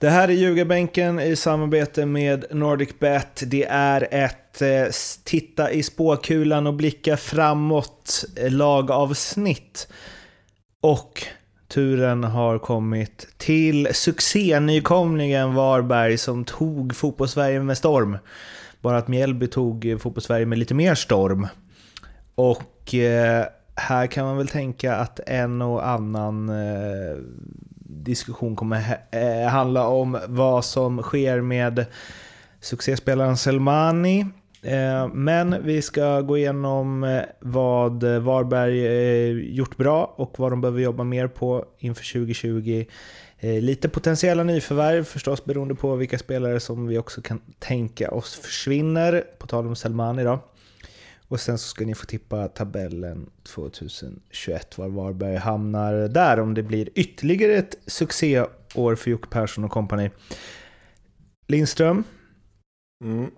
[0.00, 3.42] Det här är Ljugarbänken i samarbete med NordicBet.
[3.46, 4.92] Det är ett eh,
[5.24, 9.88] titta i spåkulan och blicka framåt eh, lagavsnitt.
[10.80, 11.24] Och
[11.68, 18.18] turen har kommit till succénykomlingen Varberg som tog fotbollssverige med storm.
[18.80, 21.46] Bara att Mjällby tog eh, fotbollssverige med lite mer storm.
[22.34, 23.44] Och eh,
[23.76, 27.16] här kan man väl tänka att en och annan eh,
[28.04, 31.86] diskussion kommer eh, handla om vad som sker med
[32.60, 34.26] succéspelaren Selmani.
[34.62, 40.80] Eh, men vi ska gå igenom eh, vad Varberg gjort bra och vad de behöver
[40.80, 42.84] jobba mer på inför 2020.
[43.42, 49.24] Lite potentiella nyförvärv förstås beroende på vilka spelare som vi också kan tänka oss försvinner,
[49.38, 50.38] på tal om Selmani då.
[51.30, 56.62] Och sen så ska ni få tippa tabellen 2021, var Varberg hamnar där, om det
[56.62, 60.10] blir ytterligare ett succéår för Jocke Persson och kompani.
[61.48, 62.04] Lindström,
[63.04, 63.30] mm.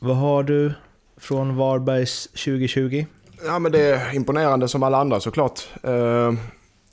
[0.00, 0.72] vad har du
[1.16, 3.04] från Varbergs 2020?
[3.44, 5.68] Ja men det är imponerande som alla andra såklart.
[5.86, 6.34] Uh,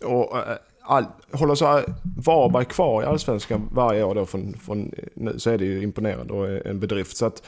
[0.04, 0.42] och, uh,
[0.82, 1.84] all, håller så
[2.18, 6.34] Varberg kvar i Allsvenskan varje år då från, från nu så är det ju imponerande
[6.34, 7.18] och en bedrift.
[7.18, 7.44] Så att,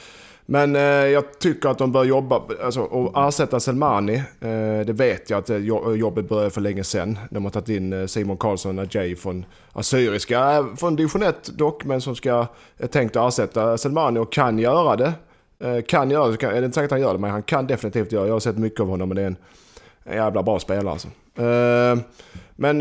[0.46, 5.30] men eh, jag tycker att de bör jobba, alltså och ersätta Selmani, eh, det vet
[5.30, 5.56] jag att eh,
[5.96, 7.18] jobbet började för länge sedan.
[7.30, 11.84] De har tagit in eh, Simon Karlsson Ajay från Assyriska, eh, från division 1 dock,
[11.84, 12.46] men som ska,
[12.78, 15.12] är tänkt att ersätta Selmani och kan göra det.
[15.60, 17.66] Eh, kan göra det, är det inte säkert att han gör det, men han kan
[17.66, 18.28] definitivt göra det.
[18.28, 19.36] Jag har sett mycket av honom, men det är en,
[20.04, 21.08] en jävla bra spelare alltså.
[21.36, 21.98] Eh,
[22.56, 22.80] men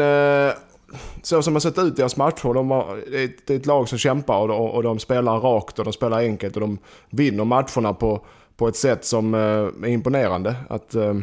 [1.21, 3.97] så som det sett ut i deras matcher, de har, det är ett lag som
[3.97, 6.77] kämpar och de, och de spelar rakt och de spelar enkelt och de
[7.09, 8.25] vinner matcherna på,
[8.57, 10.55] på ett sätt som eh, är imponerande.
[10.69, 11.15] Att, eh, eh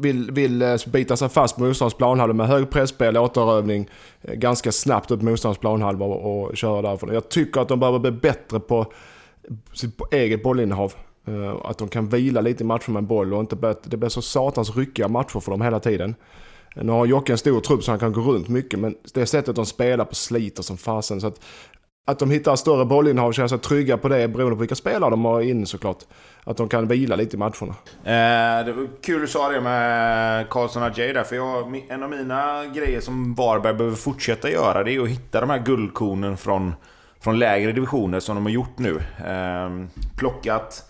[0.00, 3.88] vill, vill eh, bita sig fast på motståndarens planhalva med hög pressspel, återövning,
[4.22, 7.14] eh, ganska snabbt upp motståndarens planhalva och, och köra därifrån.
[7.14, 8.92] Jag tycker att de behöver bli bättre på
[9.74, 10.94] sitt eget bollinnehav.
[11.64, 14.22] Att de kan vila lite i matcher med en boll och inte det blir så
[14.22, 16.14] satans ryckiga matcher för dem hela tiden.
[16.82, 19.56] Nu har Jocke en stor trupp så han kan gå runt mycket men det sättet
[19.56, 21.20] de spelar på sliter som fasen.
[21.20, 21.40] Så att,
[22.06, 25.10] att de hittar större bollinnehav och känner sig trygga på det beroende på vilka spelare
[25.10, 25.98] de har in såklart.
[26.44, 27.74] Att de kan vila lite i matcherna.
[28.04, 31.24] Eh, det var kul du sa det med Karlsson och Jay där.
[31.24, 35.40] För jag, en av mina grejer som Varberg behöver fortsätta göra det är att hitta
[35.40, 36.74] de här guldkornen från,
[37.20, 39.02] från lägre divisioner som de har gjort nu.
[39.26, 39.70] Eh,
[40.16, 40.87] plockat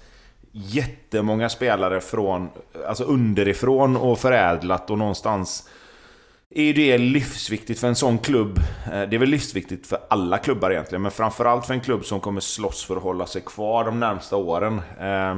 [0.59, 2.49] jättemånga spelare från,
[2.89, 5.69] alltså underifrån och förädlat och någonstans
[6.51, 8.59] är det livsviktigt för en sån klubb.
[8.93, 12.21] Eh, det är väl livsviktigt för alla klubbar egentligen, men framförallt för en klubb som
[12.21, 14.81] kommer slåss för att hålla sig kvar de närmsta åren.
[15.01, 15.37] Eh,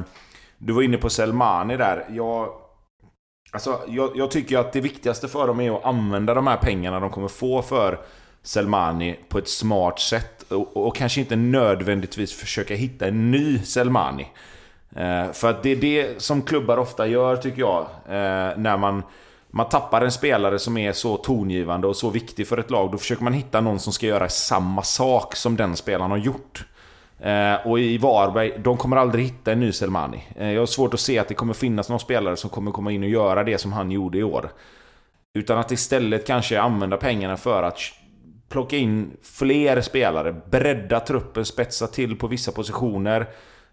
[0.59, 2.05] du var inne på Selmani där.
[2.11, 2.49] Jag,
[3.53, 7.01] alltså, jag, jag tycker att det viktigaste för dem är att använda de här pengarna
[7.01, 7.99] de kommer få för
[8.43, 10.53] Selmani på ett smart sätt.
[10.53, 14.27] Och, och kanske inte nödvändigtvis försöka hitta en ny Selmani.
[14.97, 17.81] Eh, för att det är det som klubbar ofta gör tycker jag.
[18.07, 19.03] Eh, när man
[19.53, 22.93] man tappar en spelare som är så tongivande och så viktig för ett lag.
[22.93, 26.65] Då försöker man hitta någon som ska göra samma sak som den spelaren har gjort.
[27.19, 30.25] Eh, och i Varberg, de kommer aldrig hitta en ny Selmani.
[30.37, 32.93] Eh, jag har svårt att se att det kommer finnas någon spelare som kommer komma
[32.93, 34.51] in och göra det som han gjorde i år.
[35.35, 37.79] Utan att istället kanske använda pengarna för att
[38.49, 43.27] plocka in fler spelare, bredda truppen, spetsa till på vissa positioner.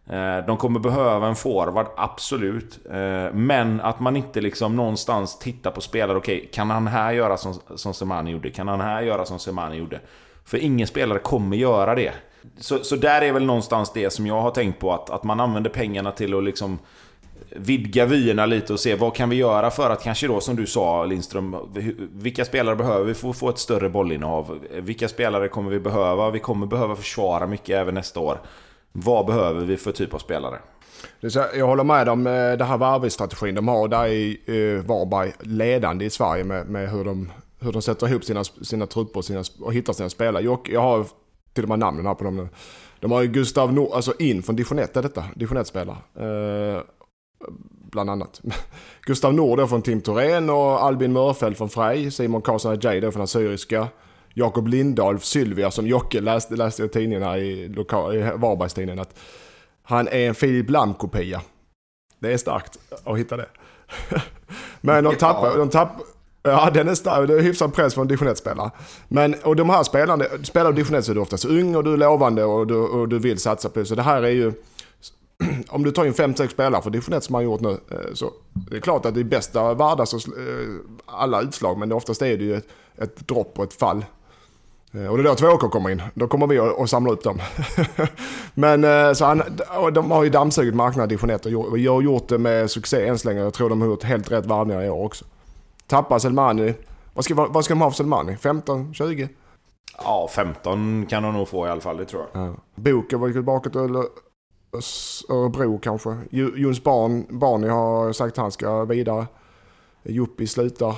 [0.09, 2.79] Eh, de kommer behöva en forward, absolut.
[2.85, 6.17] Eh, men att man inte liksom någonstans tittar på spelare.
[6.17, 8.49] Okej, okay, kan han här göra som, som Semani gjorde?
[8.49, 9.99] Kan han här göra som Semani gjorde?
[10.45, 12.11] För ingen spelare kommer göra det.
[12.59, 14.93] Så, så där är väl någonstans det som jag har tänkt på.
[14.93, 16.79] Att, att man använder pengarna till att liksom
[17.49, 20.65] vidga vyerna lite och se vad kan vi göra för att kanske då som du
[20.65, 21.55] sa Lindström
[22.11, 24.59] Vilka spelare behöver vi för att få ett större bollinnehav?
[24.71, 26.29] Vilka spelare kommer vi behöva?
[26.29, 28.39] Vi kommer behöva försvara mycket även nästa år.
[28.91, 30.59] Vad behöver vi för typ av spelare?
[31.55, 33.87] Jag håller med om eh, den här varvstrategin de har.
[33.87, 38.23] Där är eh, Varberg ledande i Sverige med, med hur, de, hur de sätter ihop
[38.23, 40.43] sina, sina trupper och, sina, och hittar sina spelare.
[40.43, 41.05] Jag, jag har
[41.53, 42.47] till och med namnen här på dem nu.
[42.99, 45.97] De har ju Gustav Nord, alltså in från division 1 är detta, division 1-spelare.
[46.15, 46.81] Eh,
[47.91, 48.41] bland annat.
[49.01, 52.11] Gustav Nord från Tim Thorén och Albin Mörfeld från Frej.
[52.11, 53.87] Simon Karlsson Ajay från Assyriska.
[54.37, 57.67] Jakob Lindahl, Sylvia, som Jocke läste, läste i tidningarna i, i
[58.35, 59.19] Varbergstidningen, att
[59.83, 61.41] han är en Filip Lam-kopia.
[62.19, 63.45] Det är starkt att hitta det.
[64.81, 66.05] Men de tappar, de tappar,
[66.43, 68.71] ja den är stark, det är hyfsad press från division 1-spelare.
[69.07, 71.93] Men, och de här spelarna, spelar division 1 så är du oftast ung och du
[71.93, 73.85] är lovande och du, och du vill satsa på det.
[73.85, 74.53] Så det här är ju,
[75.69, 77.69] om du tar in 5-6 spelare för division 1 som man har gjort nu.
[77.91, 78.31] eh, Så
[78.69, 80.23] det är klart att det är bästa värda så, eh,
[81.05, 81.77] alla utslag.
[81.77, 82.67] Men oftast är det ju ett,
[82.97, 84.05] ett dropp och ett fall.
[84.93, 86.01] Eh, Och det är då två åker kommer in.
[86.13, 87.39] Då kommer vi att att samla upp dem.
[88.53, 89.43] Men eh, så han,
[89.79, 92.37] och de har ju dammsugit marknaden i division 1 och och jag har gjort det
[92.37, 93.41] med succé än så länge.
[93.41, 95.25] Jag tror de har gjort helt rätt värvningar i år också.
[95.87, 96.73] Tappa Selmani.
[97.13, 98.37] Vad ska, vad ska de ha för Selmani?
[98.37, 98.93] 15?
[98.93, 99.29] 20?
[100.03, 102.47] Ja, 15 kan de nog få i alla fall, det tror jag.
[102.47, 102.53] Ja.
[102.75, 104.07] Boken var ju tillbaka till Öre-
[105.29, 106.17] Örebro kanske.
[106.31, 109.27] Jons barn, Barney har sagt att han ska vidare.
[110.03, 110.95] Juppi slutar.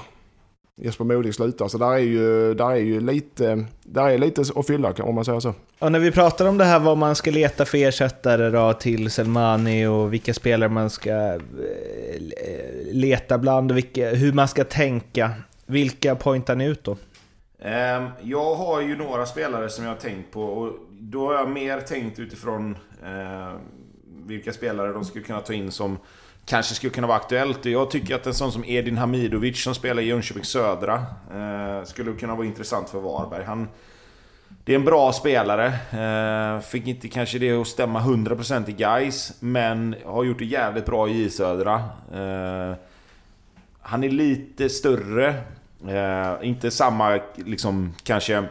[0.82, 1.68] Jesper Modig slutar.
[1.68, 5.26] Så där är ju, där är ju lite, där är lite att fylla om man
[5.26, 5.54] säger så.
[5.80, 9.12] Och när vi pratar om det här vad man ska leta för ersättare då till
[9.12, 11.40] Selmani och vilka spelare man ska eh,
[12.92, 15.32] leta bland och vilka, hur man ska tänka.
[15.66, 16.98] Vilka pointar ni ut då?
[17.62, 21.50] Ehm, Jag har ju några spelare som jag har tänkt på och då har jag
[21.50, 23.54] mer tänkt utifrån eh,
[24.26, 25.98] vilka spelare de skulle kunna ta in som
[26.50, 27.66] kanske skulle kunna vara aktuellt.
[27.66, 32.14] Jag tycker att en sån som Edin Hamidovic som spelar i Jönköping Södra eh, skulle
[32.14, 33.44] kunna vara intressant för Varberg.
[33.44, 33.68] Han,
[34.64, 35.66] det är en bra spelare.
[35.92, 40.86] Eh, fick inte kanske det att stämma 100% i guys men har gjort det jävligt
[40.86, 41.76] bra i J Södra.
[42.14, 42.76] Eh,
[43.82, 45.28] han är lite större.
[45.88, 48.44] Eh, inte samma, liksom, kanske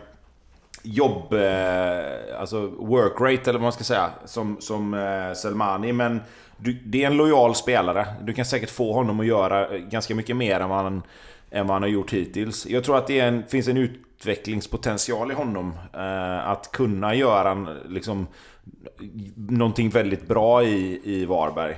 [0.83, 1.33] jobb...
[1.33, 5.93] Eh, alltså work rate eller vad man ska säga, som, som eh, Selmani.
[5.93, 6.21] Men
[6.57, 8.07] du, det är en lojal spelare.
[8.23, 11.03] Du kan säkert få honom att göra eh, ganska mycket mer än vad han,
[11.51, 12.67] än vad han har gjort hittills.
[12.67, 15.73] Jag tror att det en, finns en utvecklingspotential i honom.
[15.95, 18.27] Eh, att kunna göra en, liksom,
[19.37, 21.77] någonting väldigt bra i, i Varberg.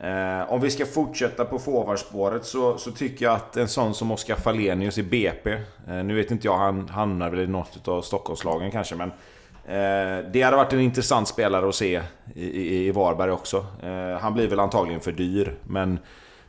[0.00, 4.10] Eh, om vi ska fortsätta på forwardspåret så, så tycker jag att en sån som
[4.10, 5.52] Oskar Falenius i BP.
[5.88, 9.12] Eh, nu vet inte jag, han hamnar väl i något av Stockholmslagen kanske men...
[9.66, 12.02] Eh, det hade varit en intressant spelare att se
[12.34, 13.66] i, i, i Varberg också.
[13.82, 15.98] Eh, han blir väl antagligen för dyr men...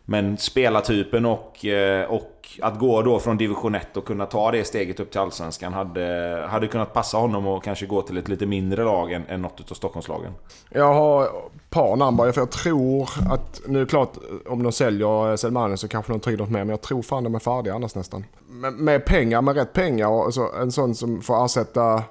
[0.06, 2.30] Men spelartypen och, eh, och
[2.62, 6.46] att gå då från division 1 och kunna ta det steget upp till Allsvenskan hade,
[6.50, 9.72] hade kunnat passa honom och kanske gå till ett lite mindre lag än, än något
[9.72, 10.32] av Stockholmslagen.
[10.70, 11.30] Jag har ett
[11.70, 15.36] par namn bara, för jag tror att, nu är det klart om de säljer eh,
[15.36, 17.74] Selmani så kanske de tar in något mer, men jag tror fan de är färdiga
[17.74, 18.26] annars nästan.
[18.48, 22.04] Med, med pengar, med rätt pengar, och så, en sån som får ersätta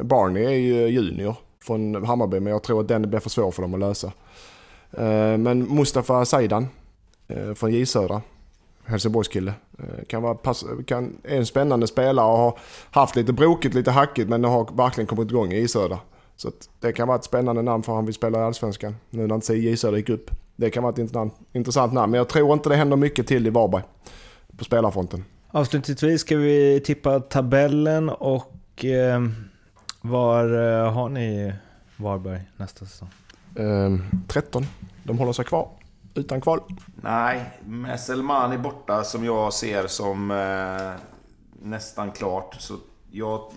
[0.00, 3.62] Barney är ju junior från Hammarby, men jag tror att den blir för svår för
[3.62, 4.06] dem att lösa.
[4.92, 6.68] Eh, men Mustafa Saidan
[7.54, 8.22] från J Södra,
[8.86, 12.58] Helsingborgskille, eh, kan vara pass, kan, är en spännande spelare och har
[12.90, 15.98] haft lite brokigt, lite hackigt, men har verkligen kommit igång i J Södra.
[16.36, 16.50] Så
[16.80, 18.96] det kan vara ett spännande namn för han vill spela i Allsvenskan.
[19.10, 20.30] Nu när inte J Södra gick upp.
[20.56, 22.10] Det kan vara ett intressant, namn.
[22.10, 23.82] Men jag tror inte det händer mycket till i Varberg.
[24.56, 25.24] På spelarfronten.
[25.50, 29.22] Avslutningsvis ska vi tippa tabellen och eh,
[30.00, 31.52] var eh, har ni
[31.96, 33.08] Varberg nästa säsong?
[33.58, 34.66] Ehm, 13.
[35.04, 35.68] De håller sig kvar.
[36.14, 36.60] Utan kval.
[37.02, 41.00] Nej, med Selmani borta som jag ser som eh,
[41.62, 42.56] nästan klart.
[42.58, 42.74] Så
[43.10, 43.52] jag,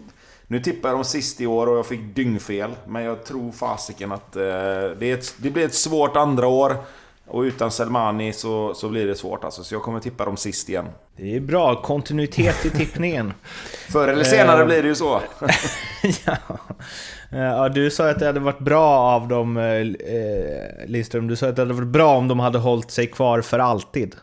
[0.48, 2.72] nu tippar jag dem sist i år och jag fick dyngfel.
[2.88, 6.78] Men jag tror fasiken att eh, det, är ett, det blir ett svårt andra år.
[7.30, 9.64] Och utan Selmani så, så blir det svårt alltså.
[9.64, 10.86] Så jag kommer tippa dem sist igen.
[11.18, 13.34] Det är bra, kontinuitet i tippningen.
[13.92, 14.66] Förr eller senare Eh.
[14.66, 15.22] blir det ju så.
[16.26, 16.38] ja.
[17.30, 21.28] ja, du sa att det hade varit bra av dem, eh, Lindström.
[21.28, 24.16] Du sa att det hade varit bra om de hade hållit sig kvar för alltid.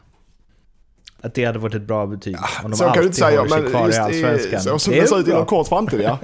[1.22, 2.36] Att det hade varit ett bra betyg.
[2.64, 3.44] Om de så kan du inte säga.
[3.50, 4.60] Men kvar just i Allsvenskan.
[4.60, 5.34] i, så som Det ser ut bra.
[5.34, 6.18] inom kort framtid ja.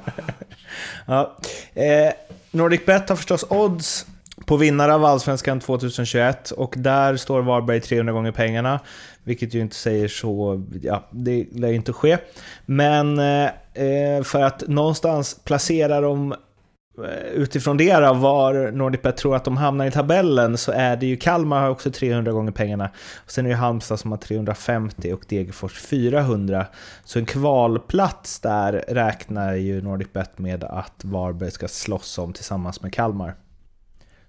[1.07, 1.37] Ja.
[1.75, 2.13] Eh,
[2.51, 4.07] Nordic Bet har förstås odds
[4.51, 8.81] på vinnare av Allsvenskan 2021 och där står Varberg 300 gånger pengarna.
[9.25, 12.19] Vilket ju inte säger så, ja det lär ju inte ske.
[12.67, 16.35] Men eh, eh för att någonstans placera dem
[16.99, 21.07] eh, utifrån det då, var Nordicbet tror att de hamnar i tabellen så är det
[21.07, 22.91] ju Kalmar har också 300 gånger pengarna.
[23.25, 26.67] Och sen är det Halmstad som har 350 och Degerfors 400.
[27.05, 32.93] Så en kvalplats där räknar ju Nordicbet med att Varberg ska slåss om tillsammans med
[32.93, 33.35] Kalmar.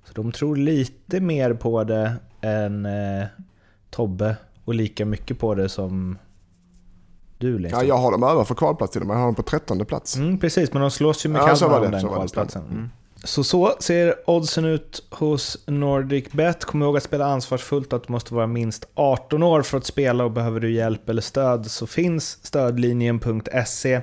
[0.03, 3.25] Så de tror lite mer på det än eh,
[3.89, 6.17] Tobbe och lika mycket på det som
[7.37, 7.57] du ja.
[7.57, 7.87] Lindström.
[7.87, 9.13] Jag har dem över för kvalplats till och med.
[9.13, 10.15] Jag har dem på 13 plats.
[10.15, 12.63] Mm, precis, men de slåss ju med Ja, Kalmar om den så kvalplatsen.
[12.71, 12.89] Mm.
[13.23, 16.65] Så så ser oddsen ut hos Nordic Bet.
[16.65, 20.23] Kom ihåg att spela ansvarsfullt att du måste vara minst 18 år för att spela
[20.23, 24.01] och behöver du hjälp eller stöd så finns stödlinjen.se.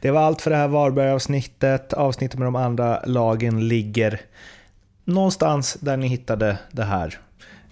[0.00, 1.92] Det var allt för det här Varberg-avsnittet.
[1.92, 4.20] Avsnittet med de andra lagen ligger
[5.08, 7.18] någonstans där ni hittade det här.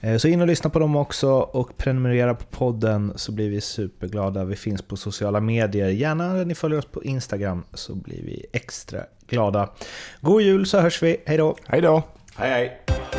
[0.01, 3.61] Eh, Så in och lyssna på dem också och prenumerera på podden så blir vi
[3.61, 4.45] superglada.
[4.45, 5.89] Vi finns på sociala medier.
[5.89, 9.69] Gärna när ni följer oss på Instagram så blir vi extra glada.
[10.21, 11.17] God jul så hörs vi.
[11.27, 11.57] Hej då!
[11.67, 12.03] Hej då!
[12.37, 13.16] Hej hej!